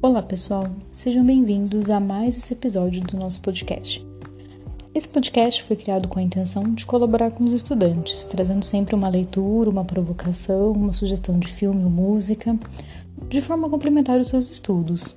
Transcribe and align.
Olá, 0.00 0.22
pessoal. 0.22 0.70
Sejam 0.92 1.26
bem-vindos 1.26 1.90
a 1.90 1.98
mais 1.98 2.38
esse 2.38 2.52
episódio 2.52 3.02
do 3.02 3.16
nosso 3.16 3.40
podcast. 3.40 4.06
Esse 4.94 5.08
podcast 5.08 5.64
foi 5.64 5.74
criado 5.74 6.06
com 6.06 6.20
a 6.20 6.22
intenção 6.22 6.62
de 6.72 6.86
colaborar 6.86 7.32
com 7.32 7.42
os 7.42 7.52
estudantes, 7.52 8.24
trazendo 8.24 8.64
sempre 8.64 8.94
uma 8.94 9.08
leitura, 9.08 9.68
uma 9.68 9.84
provocação, 9.84 10.70
uma 10.70 10.92
sugestão 10.92 11.36
de 11.36 11.48
filme 11.48 11.82
ou 11.82 11.90
música, 11.90 12.56
de 13.28 13.40
forma 13.40 13.68
complementar 13.68 14.20
os 14.20 14.28
seus 14.28 14.48
estudos. 14.48 15.16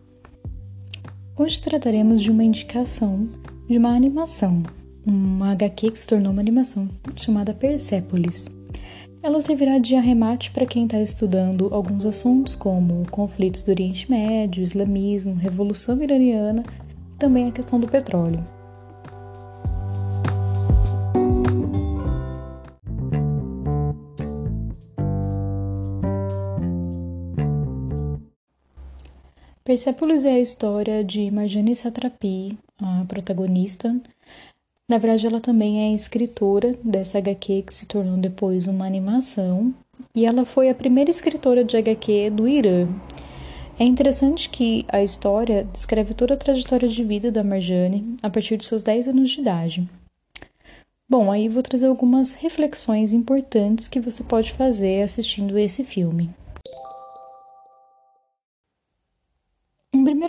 Hoje 1.37 1.61
trataremos 1.61 2.19
de 2.19 2.31
uma 2.31 2.43
indicação 2.43 3.29
de 3.69 3.77
uma 3.77 3.95
animação, 3.95 4.63
uma 5.05 5.51
HQ 5.51 5.91
que 5.91 5.99
se 5.99 6.07
tornou 6.07 6.31
uma 6.31 6.41
animação, 6.41 6.89
chamada 7.15 7.53
Persepolis. 7.53 8.49
Ela 9.23 9.39
servirá 9.39 9.77
de 9.77 9.95
arremate 9.95 10.49
para 10.49 10.65
quem 10.65 10.85
está 10.85 10.99
estudando 10.99 11.71
alguns 11.71 12.07
assuntos 12.07 12.55
como 12.55 13.07
conflitos 13.11 13.61
do 13.61 13.69
Oriente 13.69 14.09
Médio, 14.09 14.63
islamismo, 14.63 15.35
revolução 15.35 16.01
iraniana 16.01 16.63
e 17.13 17.17
também 17.19 17.47
a 17.47 17.51
questão 17.51 17.79
do 17.79 17.87
petróleo. 17.87 18.43
Persepolis 29.63 30.25
é 30.25 30.33
a 30.33 30.39
história 30.39 31.03
de 31.03 31.29
Marjane 31.29 31.75
Satrapi, 31.75 32.57
a 32.81 33.05
protagonista. 33.07 33.95
Na 34.91 34.97
verdade, 34.97 35.25
ela 35.25 35.39
também 35.39 35.83
é 35.83 35.95
escritora 35.95 36.75
dessa 36.83 37.17
HQ 37.17 37.63
que 37.65 37.73
se 37.73 37.85
tornou 37.85 38.17
depois 38.17 38.67
uma 38.67 38.85
animação, 38.85 39.73
e 40.13 40.25
ela 40.25 40.45
foi 40.45 40.69
a 40.69 40.75
primeira 40.75 41.09
escritora 41.09 41.63
de 41.63 41.77
HQ 41.77 42.29
do 42.31 42.45
Irã. 42.45 42.89
É 43.79 43.85
interessante 43.85 44.49
que 44.49 44.85
a 44.91 45.01
história 45.01 45.65
descreve 45.71 46.13
toda 46.13 46.33
a 46.33 46.37
trajetória 46.37 46.89
de 46.89 47.05
vida 47.05 47.31
da 47.31 47.41
Marjane 47.41 48.17
a 48.21 48.29
partir 48.29 48.57
de 48.57 48.65
seus 48.65 48.83
10 48.83 49.07
anos 49.07 49.29
de 49.29 49.39
idade. 49.39 49.89
Bom, 51.09 51.31
aí 51.31 51.47
vou 51.47 51.63
trazer 51.63 51.85
algumas 51.85 52.33
reflexões 52.33 53.13
importantes 53.13 53.87
que 53.87 54.01
você 54.01 54.25
pode 54.25 54.51
fazer 54.51 55.03
assistindo 55.03 55.57
esse 55.57 55.85
filme. 55.85 56.29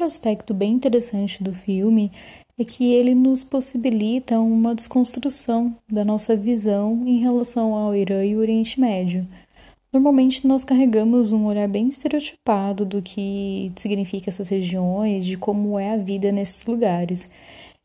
Primeiro 0.03 0.17
aspecto 0.17 0.53
bem 0.53 0.73
interessante 0.73 1.45
do 1.45 1.53
filme 1.53 2.11
é 2.59 2.65
que 2.65 2.93
ele 2.93 3.15
nos 3.15 3.45
possibilita 3.45 4.41
uma 4.41 4.75
desconstrução 4.75 5.77
da 5.89 6.05
nossa 6.05 6.35
visão 6.35 7.05
em 7.07 7.21
relação 7.21 7.73
ao 7.73 7.95
Irã 7.95 8.25
e 8.25 8.35
o 8.35 8.41
Oriente 8.41 8.81
Médio. 8.81 9.25
Normalmente 9.93 10.45
nós 10.45 10.65
carregamos 10.65 11.31
um 11.31 11.47
olhar 11.47 11.69
bem 11.69 11.87
estereotipado 11.87 12.85
do 12.85 13.01
que 13.01 13.71
significa 13.77 14.29
essas 14.29 14.49
regiões, 14.49 15.25
de 15.25 15.37
como 15.37 15.79
é 15.79 15.93
a 15.93 15.97
vida 15.97 16.33
nesses 16.33 16.67
lugares. 16.67 17.31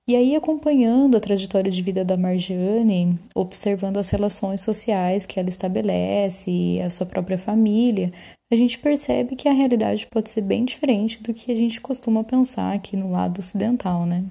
E 0.08 0.16
aí, 0.16 0.38
acompanhando 0.38 1.18
a 1.18 1.20
trajetória 1.20 1.70
de 1.70 1.82
vida 1.82 2.06
da 2.06 2.16
Marjane, 2.16 3.20
observando 3.36 3.98
as 3.98 4.10
relações 4.10 4.62
sociais 4.62 5.26
que 5.26 5.38
ela 5.38 5.50
estabelece, 5.50 6.80
a 6.82 6.90
sua 6.90 7.06
própria 7.06 7.38
família, 7.38 8.10
a 8.50 8.56
gente 8.56 8.80
percebe 8.80 9.36
que 9.36 9.50
a 9.50 9.52
realidade 9.52 10.08
pode 10.08 10.30
ser 10.30 10.44
bem 10.44 10.64
diferente 10.64 11.22
do 11.22 11.34
que 11.34 11.52
a 11.52 11.56
gente 11.56 11.82
costuma 11.82 12.24
pensar 12.24 12.74
aqui 12.74 12.96
no 12.96 13.12
lado 13.12 13.40
ocidental, 13.40 14.06
né? 14.06 14.24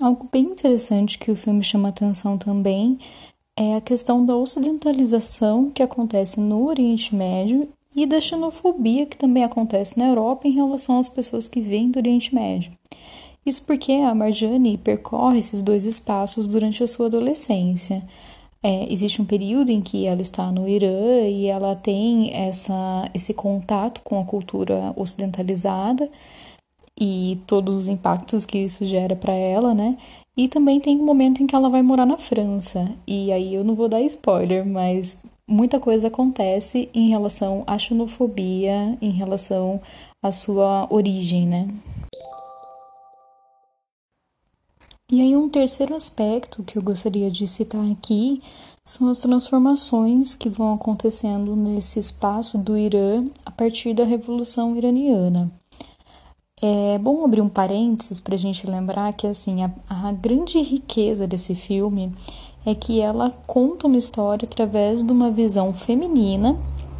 Algo 0.00 0.28
bem 0.30 0.44
interessante 0.44 1.18
que 1.18 1.32
o 1.32 1.36
filme 1.36 1.64
chama 1.64 1.88
atenção 1.88 2.38
também 2.38 3.00
é 3.56 3.74
a 3.74 3.80
questão 3.80 4.24
da 4.24 4.36
ocidentalização 4.36 5.68
que 5.68 5.82
acontece 5.82 6.38
no 6.38 6.64
Oriente 6.64 7.12
Médio 7.12 7.68
e 7.94 8.06
da 8.06 8.20
xenofobia 8.20 9.06
que 9.06 9.16
também 9.16 9.44
acontece 9.44 9.98
na 9.98 10.08
Europa 10.08 10.46
em 10.46 10.52
relação 10.52 10.98
às 10.98 11.08
pessoas 11.08 11.48
que 11.48 11.60
vêm 11.60 11.90
do 11.90 11.98
Oriente 11.98 12.34
Médio. 12.34 12.72
Isso 13.44 13.62
porque 13.64 13.92
a 13.92 14.14
Marjane 14.14 14.78
percorre 14.78 15.38
esses 15.38 15.62
dois 15.62 15.86
espaços 15.86 16.46
durante 16.46 16.84
a 16.84 16.88
sua 16.88 17.06
adolescência. 17.06 18.02
É, 18.62 18.92
existe 18.92 19.22
um 19.22 19.24
período 19.24 19.70
em 19.70 19.80
que 19.80 20.06
ela 20.06 20.20
está 20.20 20.52
no 20.52 20.68
Irã 20.68 21.26
e 21.26 21.46
ela 21.46 21.74
tem 21.74 22.30
essa, 22.34 23.08
esse 23.14 23.32
contato 23.32 24.02
com 24.02 24.20
a 24.20 24.24
cultura 24.24 24.92
ocidentalizada 24.96 26.10
e 27.00 27.40
todos 27.46 27.76
os 27.76 27.88
impactos 27.88 28.44
que 28.44 28.58
isso 28.58 28.84
gera 28.84 29.16
para 29.16 29.32
ela, 29.32 29.72
né? 29.72 29.96
E 30.36 30.46
também 30.46 30.78
tem 30.78 30.98
um 30.98 31.04
momento 31.04 31.42
em 31.42 31.46
que 31.46 31.56
ela 31.56 31.70
vai 31.70 31.80
morar 31.80 32.04
na 32.04 32.18
França. 32.18 32.94
E 33.06 33.32
aí 33.32 33.54
eu 33.54 33.64
não 33.64 33.74
vou 33.74 33.88
dar 33.88 34.02
spoiler, 34.02 34.66
mas 34.66 35.16
muita 35.50 35.80
coisa 35.80 36.06
acontece 36.06 36.88
em 36.94 37.10
relação 37.10 37.64
à 37.66 37.76
xenofobia, 37.76 38.96
em 39.02 39.10
relação 39.10 39.80
à 40.22 40.30
sua 40.30 40.86
origem, 40.88 41.46
né? 41.46 41.68
E 45.12 45.20
aí, 45.20 45.36
um 45.36 45.48
terceiro 45.48 45.96
aspecto 45.96 46.62
que 46.62 46.78
eu 46.78 46.82
gostaria 46.82 47.28
de 47.28 47.44
citar 47.48 47.84
aqui 47.90 48.40
são 48.84 49.08
as 49.08 49.18
transformações 49.18 50.36
que 50.36 50.48
vão 50.48 50.72
acontecendo 50.72 51.56
nesse 51.56 51.98
espaço 51.98 52.56
do 52.56 52.78
Irã 52.78 53.24
a 53.44 53.50
partir 53.50 53.92
da 53.92 54.04
Revolução 54.04 54.76
Iraniana. 54.76 55.50
É 56.62 56.98
bom 56.98 57.24
abrir 57.24 57.40
um 57.40 57.48
parênteses 57.48 58.20
para 58.20 58.34
a 58.34 58.38
gente 58.38 58.66
lembrar 58.68 59.12
que 59.14 59.26
assim 59.26 59.64
a, 59.64 59.70
a 59.88 60.12
grande 60.12 60.60
riqueza 60.60 61.26
desse 61.26 61.54
filme 61.54 62.12
é 62.64 62.74
que 62.74 63.00
ela 63.00 63.30
conta 63.46 63.86
uma 63.86 63.96
história 63.96 64.46
através 64.46 65.02
de 65.02 65.12
uma 65.12 65.30
visão 65.30 65.72
feminina 65.72 66.58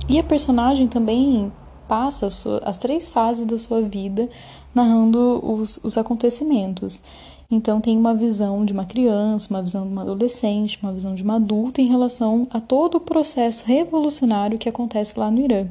e 0.08 0.18
a 0.18 0.24
personagem 0.24 0.88
também 0.88 1.52
passa 1.86 2.28
as 2.64 2.78
três 2.78 3.08
fases 3.08 3.44
da 3.44 3.58
sua 3.58 3.82
vida 3.82 4.28
narrando 4.74 5.40
os, 5.42 5.78
os 5.82 5.98
acontecimentos. 5.98 7.02
Então 7.50 7.80
tem 7.80 7.98
uma 7.98 8.14
visão 8.14 8.64
de 8.64 8.72
uma 8.72 8.84
criança, 8.84 9.50
uma 9.50 9.60
visão 9.60 9.84
de 9.84 9.92
uma 9.92 10.02
adolescente, 10.02 10.78
uma 10.80 10.92
visão 10.92 11.14
de 11.14 11.22
uma 11.24 11.36
adulta 11.36 11.82
em 11.82 11.88
relação 11.88 12.46
a 12.50 12.60
todo 12.60 12.96
o 12.96 13.00
processo 13.00 13.64
revolucionário 13.66 14.58
que 14.58 14.68
acontece 14.68 15.18
lá 15.18 15.30
no 15.30 15.40
Irã. 15.40 15.66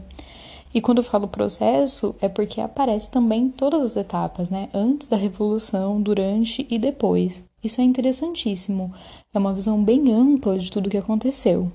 E 0.73 0.81
quando 0.81 0.99
eu 0.99 1.03
falo 1.03 1.27
processo, 1.27 2.15
é 2.21 2.27
porque 2.27 2.61
aparece 2.61 3.09
também 3.09 3.49
todas 3.49 3.81
as 3.81 3.95
etapas, 3.95 4.49
né? 4.49 4.69
Antes 4.73 5.07
da 5.07 5.17
revolução, 5.17 5.99
durante 6.01 6.67
e 6.69 6.77
depois. 6.77 7.48
Isso 7.63 7.81
é 7.81 7.83
interessantíssimo. 7.83 8.93
É 9.33 9.39
uma 9.39 9.53
visão 9.53 9.83
bem 9.83 10.11
ampla 10.11 10.57
de 10.57 10.71
tudo 10.71 10.87
o 10.87 10.89
que 10.89 10.97
aconteceu. 10.97 11.71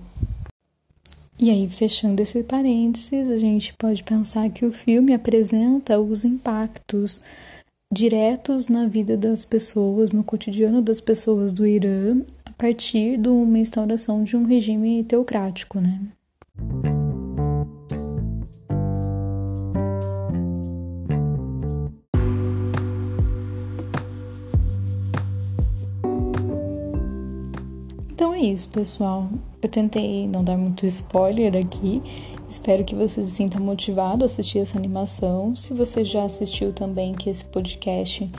E 1.38 1.50
aí, 1.50 1.68
fechando 1.68 2.22
esse 2.22 2.42
parênteses, 2.42 3.30
a 3.30 3.36
gente 3.36 3.74
pode 3.74 4.02
pensar 4.02 4.48
que 4.50 4.64
o 4.64 4.72
filme 4.72 5.12
apresenta 5.12 5.98
os 6.00 6.24
impactos 6.24 7.20
diretos 7.92 8.68
na 8.68 8.86
vida 8.86 9.16
das 9.16 9.44
pessoas, 9.44 10.12
no 10.12 10.24
cotidiano 10.24 10.80
das 10.80 11.00
pessoas 11.00 11.52
do 11.52 11.66
Irã, 11.66 12.20
a 12.44 12.52
partir 12.52 13.18
de 13.18 13.28
uma 13.28 13.58
instauração 13.58 14.24
de 14.24 14.36
um 14.36 14.44
regime 14.44 15.02
teocrático, 15.04 15.80
né? 15.80 16.00
Então 28.14 28.32
é 28.32 28.40
isso, 28.40 28.68
pessoal. 28.68 29.28
Eu 29.60 29.68
tentei 29.68 30.26
não 30.28 30.44
dar 30.44 30.56
muito 30.56 30.86
spoiler 30.86 31.56
aqui 31.56 32.00
Espero 32.48 32.84
que 32.84 32.94
você 32.94 33.24
se 33.24 33.30
sinta 33.30 33.58
motivado 33.58 34.24
a 34.24 34.26
assistir 34.26 34.58
essa 34.58 34.78
animação. 34.78 35.56
Se 35.56 35.72
você 35.72 36.04
já 36.04 36.24
assistiu 36.24 36.72
também, 36.72 37.12
que 37.12 37.30
esse 37.30 37.44
podcast 37.44 38.30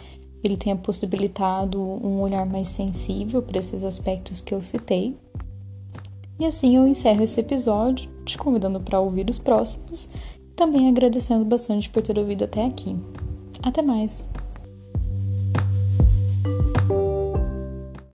ele 0.43 0.55
tenha 0.55 0.75
possibilitado 0.75 1.81
um 1.81 2.21
olhar 2.21 2.45
mais 2.45 2.67
sensível 2.67 3.41
para 3.41 3.59
esses 3.59 3.83
aspectos 3.83 4.41
que 4.41 4.53
eu 4.53 4.61
citei. 4.61 5.17
E 6.39 6.45
assim 6.45 6.75
eu 6.75 6.87
encerro 6.87 7.23
esse 7.23 7.39
episódio, 7.39 8.09
te 8.23 8.37
convidando 8.37 8.79
para 8.79 8.99
ouvir 8.99 9.29
os 9.29 9.39
próximos 9.39 10.07
também 10.55 10.87
agradecendo 10.87 11.43
bastante 11.43 11.89
por 11.89 12.01
ter 12.01 12.17
ouvido 12.17 12.45
até 12.45 12.63
aqui. 12.63 12.95
Até 13.61 13.81
mais! 13.81 14.25